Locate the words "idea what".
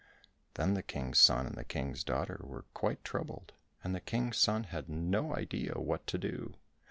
5.35-6.07